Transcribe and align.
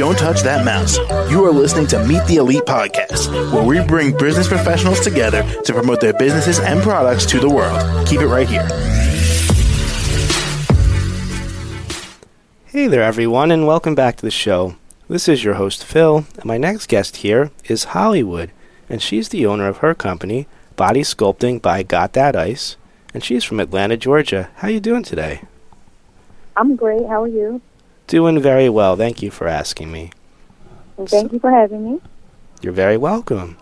Don't 0.00 0.16
touch 0.16 0.40
that 0.44 0.64
mouse. 0.64 0.96
You 1.30 1.44
are 1.44 1.52
listening 1.52 1.86
to 1.88 2.02
Meet 2.06 2.24
the 2.24 2.36
Elite 2.36 2.62
Podcast, 2.62 3.30
where 3.52 3.62
we 3.62 3.86
bring 3.86 4.16
business 4.16 4.48
professionals 4.48 5.00
together 5.00 5.42
to 5.64 5.74
promote 5.74 6.00
their 6.00 6.14
businesses 6.14 6.58
and 6.58 6.80
products 6.80 7.26
to 7.26 7.38
the 7.38 7.50
world. 7.50 8.08
Keep 8.08 8.22
it 8.22 8.26
right 8.28 8.48
here. 8.48 8.66
Hey 12.64 12.86
there, 12.86 13.02
everyone, 13.02 13.50
and 13.50 13.66
welcome 13.66 13.94
back 13.94 14.16
to 14.16 14.22
the 14.22 14.30
show. 14.30 14.74
This 15.06 15.28
is 15.28 15.44
your 15.44 15.56
host, 15.56 15.84
Phil, 15.84 16.24
and 16.36 16.46
my 16.46 16.56
next 16.56 16.86
guest 16.86 17.16
here 17.16 17.50
is 17.66 17.92
Hollywood, 17.92 18.52
and 18.88 19.02
she's 19.02 19.28
the 19.28 19.44
owner 19.44 19.68
of 19.68 19.78
her 19.84 19.94
company, 19.94 20.46
Body 20.76 21.02
Sculpting 21.02 21.60
by 21.60 21.82
Got 21.82 22.14
That 22.14 22.34
Ice, 22.34 22.78
and 23.12 23.22
she's 23.22 23.44
from 23.44 23.60
Atlanta, 23.60 23.98
Georgia. 23.98 24.48
How 24.56 24.68
you 24.68 24.80
doing 24.80 25.02
today? 25.02 25.42
I'm 26.56 26.74
great. 26.74 27.06
How 27.06 27.24
are 27.24 27.28
you? 27.28 27.60
Doing 28.10 28.40
very 28.40 28.68
well. 28.68 28.96
Thank 28.96 29.22
you 29.22 29.30
for 29.30 29.46
asking 29.46 29.92
me. 29.92 30.10
Thank 31.06 31.32
you 31.32 31.38
for 31.38 31.52
having 31.52 31.92
me. 31.92 32.00
You're 32.60 32.72
very 32.72 32.96
welcome. 32.96 33.56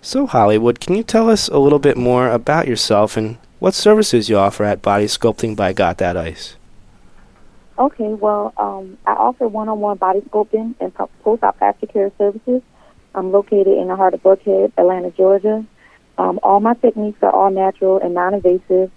So, 0.00 0.28
Hollywood, 0.28 0.78
can 0.78 0.94
you 0.94 1.02
tell 1.02 1.28
us 1.28 1.48
a 1.48 1.58
little 1.58 1.80
bit 1.80 1.96
more 1.96 2.30
about 2.30 2.68
yourself 2.68 3.16
and 3.16 3.36
what 3.58 3.74
services 3.74 4.28
you 4.28 4.38
offer 4.38 4.62
at 4.62 4.80
Body 4.80 5.06
Sculpting 5.06 5.56
by 5.56 5.72
Got 5.72 5.98
That 5.98 6.16
Ice? 6.16 6.54
Okay, 7.80 8.14
well, 8.14 8.54
um, 8.58 8.96
I 9.08 9.14
offer 9.14 9.48
one-on-one 9.48 9.96
body 9.96 10.20
sculpting 10.20 10.76
and 10.78 10.94
post-op 10.94 11.58
aftercare 11.58 12.16
services. 12.16 12.62
I'm 13.12 13.32
located 13.32 13.76
in 13.76 13.88
the 13.88 13.96
heart 13.96 14.14
of 14.14 14.22
Buckhead, 14.22 14.70
Atlanta, 14.78 15.10
Georgia. 15.10 15.66
Um, 16.16 16.38
all 16.44 16.60
my 16.60 16.74
techniques 16.74 17.18
are 17.24 17.32
all 17.32 17.50
natural 17.50 17.98
and 17.98 18.14
non-invasive. 18.14 18.92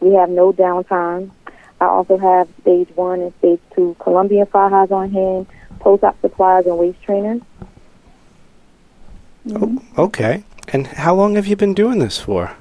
We 0.00 0.14
have 0.14 0.30
no 0.30 0.54
downtime. 0.54 1.32
I 1.80 1.86
also 1.86 2.16
have 2.18 2.48
stage 2.62 2.88
one 2.94 3.20
and 3.20 3.32
stage 3.38 3.60
two 3.74 3.96
Colombian 4.00 4.46
fajas 4.46 4.90
on 4.90 5.10
hand, 5.10 5.46
post-op 5.78 6.20
supplies, 6.20 6.66
and 6.66 6.76
waist 6.76 7.00
trainers. 7.02 7.40
Oh, 9.52 9.82
okay. 9.96 10.44
And 10.72 10.86
how 10.86 11.14
long 11.14 11.36
have 11.36 11.46
you 11.46 11.56
been 11.56 11.74
doing 11.74 11.98
this 11.98 12.18
for? 12.18 12.52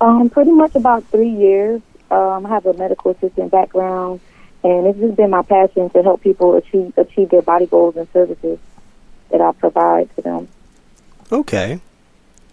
Um, 0.00 0.30
pretty 0.30 0.52
much 0.52 0.74
about 0.74 1.04
three 1.06 1.30
years. 1.30 1.80
Um, 2.10 2.44
I 2.46 2.50
have 2.50 2.66
a 2.66 2.74
medical 2.74 3.12
assistant 3.12 3.50
background, 3.50 4.20
and 4.62 4.86
it's 4.86 4.98
just 4.98 5.16
been 5.16 5.30
my 5.30 5.42
passion 5.42 5.88
to 5.90 6.02
help 6.02 6.20
people 6.20 6.56
achieve 6.56 6.92
achieve 6.96 7.30
their 7.30 7.42
body 7.42 7.66
goals 7.66 7.96
and 7.96 8.06
services 8.12 8.58
that 9.30 9.40
I 9.40 9.52
provide 9.52 10.14
to 10.16 10.22
them. 10.22 10.48
Okay. 11.30 11.80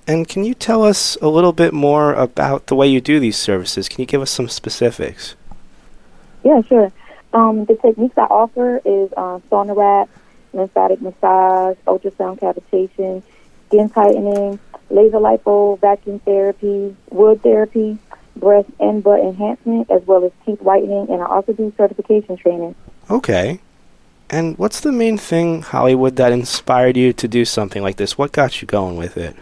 And 0.09 0.27
can 0.27 0.43
you 0.43 0.55
tell 0.55 0.83
us 0.83 1.17
a 1.21 1.27
little 1.27 1.53
bit 1.53 1.71
more 1.71 2.15
about 2.15 2.65
the 2.65 2.73
way 2.73 2.88
you 2.88 2.99
do 2.99 3.19
these 3.19 3.38
services? 3.38 3.88
Can 3.88 4.02
you 4.02 4.07
give 4.07 4.23
us 4.23 4.31
some 4.31 4.49
specifics? 4.49 5.35
Yeah, 6.43 6.61
sure. 6.63 6.91
Um, 7.31 7.65
the 7.65 7.75
techniques 7.75 8.17
I 8.17 8.23
offer 8.23 8.81
is 8.83 9.13
uh, 9.15 9.37
sauna 9.52 9.75
wrap, 9.77 10.09
lymphatic 10.52 10.99
massage, 10.99 11.77
ultrasound 11.85 12.39
cavitation, 12.39 13.21
skin 13.67 13.89
tightening, 13.91 14.57
laser 14.89 15.19
lipo, 15.19 15.80
vacuum 15.80 16.17
therapy, 16.21 16.95
wood 17.11 17.43
therapy, 17.43 17.99
breast 18.35 18.67
and 18.80 19.03
butt 19.03 19.19
enhancement, 19.19 19.91
as 19.91 20.02
well 20.07 20.25
as 20.25 20.31
teeth 20.43 20.59
whitening, 20.63 21.07
and 21.11 21.21
I 21.21 21.27
also 21.27 21.53
do 21.53 21.71
certification 21.77 22.35
training. 22.35 22.73
Okay. 23.11 23.59
And 24.31 24.57
what's 24.57 24.80
the 24.80 24.91
main 24.91 25.19
thing, 25.19 25.61
Hollywood, 25.61 26.15
that 26.15 26.31
inspired 26.31 26.97
you 26.97 27.13
to 27.13 27.27
do 27.27 27.45
something 27.45 27.83
like 27.83 27.97
this? 27.97 28.17
What 28.17 28.31
got 28.31 28.59
you 28.63 28.65
going 28.65 28.97
with 28.97 29.15
it? 29.15 29.35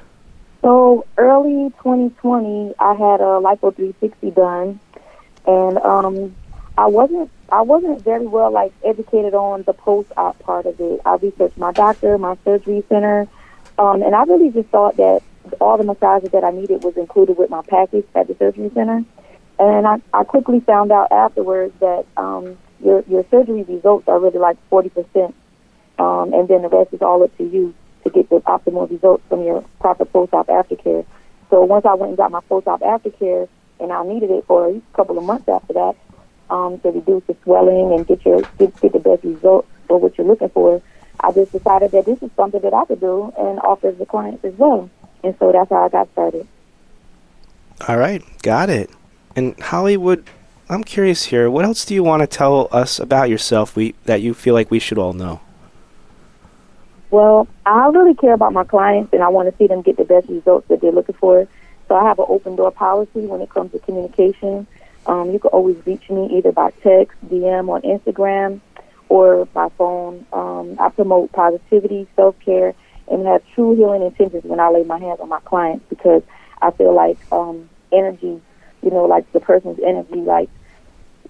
So 0.61 1.05
early 1.17 1.69
2020, 1.77 2.73
I 2.79 2.93
had 2.93 3.21
a 3.21 3.39
lipo 3.39 3.75
360 3.75 4.31
done, 4.31 4.79
and 5.45 5.77
um, 5.79 6.35
I 6.77 6.87
wasn't 6.87 7.29
I 7.49 7.61
wasn't 7.61 8.03
very 8.03 8.27
well 8.27 8.51
like 8.51 8.73
educated 8.83 9.33
on 9.33 9.63
the 9.63 9.73
post 9.73 10.11
op 10.17 10.39
part 10.39 10.65
of 10.65 10.79
it. 10.79 11.01
I 11.05 11.15
researched 11.15 11.57
my 11.57 11.71
doctor, 11.71 12.17
my 12.17 12.37
surgery 12.43 12.83
center, 12.89 13.27
um, 13.77 14.01
and 14.01 14.15
I 14.15 14.23
really 14.23 14.49
just 14.49 14.69
thought 14.69 14.97
that 14.97 15.21
all 15.61 15.77
the 15.77 15.83
massages 15.83 16.31
that 16.31 16.43
I 16.43 16.51
needed 16.51 16.83
was 16.83 16.97
included 16.97 17.37
with 17.37 17.49
my 17.49 17.61
package 17.61 18.05
at 18.15 18.27
the 18.27 18.35
surgery 18.35 18.69
center. 18.73 19.03
And 19.59 19.87
I, 19.87 20.01
I 20.13 20.23
quickly 20.23 20.59
found 20.59 20.91
out 20.91 21.11
afterwards 21.11 21.73
that 21.79 22.05
um, 22.17 22.57
your 22.83 23.03
your 23.07 23.25
surgery 23.29 23.63
results 23.63 24.07
are 24.07 24.19
really 24.19 24.39
like 24.39 24.57
forty 24.69 24.89
percent, 24.89 25.35
um, 25.99 26.33
and 26.33 26.47
then 26.47 26.63
the 26.63 26.69
rest 26.69 26.93
is 26.93 27.01
all 27.01 27.23
up 27.23 27.35
to 27.37 27.43
you 27.43 27.73
to 28.07 28.13
get 28.13 28.29
the 28.29 28.37
optimal 28.41 28.89
results 28.89 29.23
from 29.29 29.43
your 29.43 29.63
proper 29.79 30.05
post-op 30.05 30.47
aftercare. 30.47 31.05
So 31.49 31.63
once 31.63 31.85
I 31.85 31.93
went 31.93 32.09
and 32.09 32.17
got 32.17 32.31
my 32.31 32.41
post-op 32.41 32.81
aftercare, 32.81 33.47
and 33.79 33.91
I 33.91 34.03
needed 34.03 34.31
it 34.31 34.45
for 34.47 34.69
a 34.69 34.81
couple 34.93 35.17
of 35.17 35.23
months 35.23 35.47
after 35.47 35.73
that 35.73 35.95
um, 36.49 36.79
to 36.79 36.89
reduce 36.89 37.23
the 37.25 37.35
swelling 37.43 37.93
and 37.93 38.07
get 38.07 38.25
your 38.25 38.41
get, 38.57 38.79
get 38.81 38.93
the 38.93 38.99
best 38.99 39.23
results 39.23 39.67
for 39.87 39.99
what 39.99 40.17
you're 40.17 40.27
looking 40.27 40.49
for. 40.49 40.81
I 41.19 41.31
just 41.31 41.51
decided 41.51 41.91
that 41.91 42.05
this 42.05 42.21
is 42.21 42.31
something 42.35 42.61
that 42.61 42.73
I 42.73 42.85
could 42.85 42.99
do 42.99 43.33
and 43.37 43.59
offer 43.59 43.91
the 43.91 44.05
clients 44.05 44.43
as 44.45 44.53
well. 44.55 44.89
And 45.23 45.35
so 45.39 45.51
that's 45.51 45.69
how 45.69 45.85
I 45.85 45.89
got 45.89 46.11
started. 46.11 46.47
All 47.87 47.97
right, 47.97 48.23
got 48.41 48.69
it. 48.69 48.89
And 49.35 49.59
Hollywood, 49.59 50.27
I'm 50.69 50.83
curious 50.83 51.25
here. 51.25 51.49
What 51.49 51.65
else 51.65 51.85
do 51.85 51.93
you 51.93 52.03
want 52.03 52.21
to 52.21 52.27
tell 52.27 52.67
us 52.71 52.99
about 52.99 53.29
yourself 53.29 53.75
we, 53.75 53.95
that 54.05 54.21
you 54.21 54.33
feel 54.33 54.53
like 54.53 54.69
we 54.69 54.79
should 54.79 54.97
all 54.97 55.13
know? 55.13 55.41
Well, 57.09 57.47
I 57.65 57.87
really 57.87 58.15
care 58.15 58.33
about 58.33 58.53
my 58.53 58.65
clients 58.65 59.13
and 59.13 59.23
I 59.23 59.29
want 59.29 59.49
to 59.49 59.57
see 59.57 59.67
them 59.67 59.81
get 59.81 59.97
the 59.97 60.03
best 60.03 60.27
results 60.27 60.67
that 60.67 60.81
they're 60.81 60.91
looking 60.91 61.15
for. 61.15 61.47
So 61.87 61.95
I 61.95 62.03
have 62.03 62.19
an 62.19 62.25
open 62.27 62.55
door 62.57 62.71
policy 62.71 63.25
when 63.25 63.41
it 63.41 63.49
comes 63.49 63.71
to 63.71 63.79
communication. 63.79 64.67
Um, 65.05 65.31
you 65.31 65.39
can 65.39 65.51
always 65.51 65.77
reach 65.85 66.09
me 66.09 66.37
either 66.37 66.51
by 66.51 66.71
text, 66.83 67.17
DM 67.25 67.69
on 67.69 67.81
Instagram, 67.83 68.59
or 69.07 69.45
by 69.45 69.69
phone. 69.77 70.25
Um, 70.33 70.75
I 70.79 70.89
promote 70.89 71.31
positivity, 71.31 72.07
self 72.17 72.37
care, 72.41 72.73
and 73.07 73.25
have 73.25 73.41
true 73.55 73.73
healing 73.75 74.01
intentions 74.01 74.43
when 74.43 74.59
I 74.59 74.69
lay 74.69 74.83
my 74.83 74.99
hands 74.99 75.21
on 75.21 75.29
my 75.29 75.39
clients 75.39 75.85
because 75.89 76.23
I 76.61 76.71
feel 76.71 76.93
like 76.93 77.17
um, 77.31 77.69
energy, 77.93 78.41
you 78.81 78.89
know, 78.91 79.05
like 79.05 79.31
the 79.31 79.39
person's 79.39 79.79
energy, 79.79 80.15
like 80.15 80.49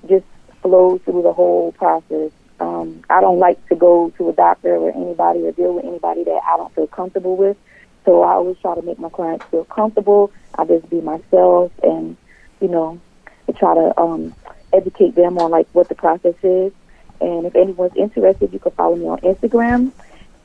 just 0.09 0.25
flows 0.63 1.01
through 1.05 1.21
the 1.21 1.33
whole 1.33 1.71
process. 1.73 2.31
Um, 2.59 3.03
I 3.09 3.21
don't 3.21 3.39
like 3.39 3.65
to 3.69 3.75
go 3.75 4.11
to 4.17 4.29
a 4.29 4.33
doctor 4.33 4.75
or 4.75 4.91
anybody 4.91 5.45
or 5.45 5.51
deal 5.51 5.75
with 5.75 5.85
anybody 5.85 6.23
that 6.23 6.41
I 6.45 6.57
don't 6.57 6.73
feel 6.73 6.87
comfortable 6.87 7.35
with. 7.35 7.57
So 8.05 8.23
I 8.23 8.33
always 8.33 8.57
try 8.59 8.73
to 8.73 8.81
make 8.81 8.99
my 8.99 9.09
clients 9.09 9.45
feel 9.45 9.65
comfortable. 9.65 10.31
I 10.57 10.65
just 10.65 10.89
be 10.89 11.01
myself 11.01 11.71
and, 11.83 12.17
you 12.61 12.67
know, 12.67 12.99
and 13.47 13.57
try 13.57 13.75
to 13.75 13.99
um, 13.99 14.33
educate 14.73 15.15
them 15.15 15.37
on 15.37 15.51
like 15.51 15.67
what 15.73 15.89
the 15.89 15.95
process 15.95 16.35
is. 16.41 16.71
And 17.19 17.45
if 17.45 17.55
anyone's 17.55 17.95
interested, 17.95 18.53
you 18.53 18.59
can 18.59 18.71
follow 18.71 18.95
me 18.95 19.07
on 19.07 19.19
Instagram 19.19 19.91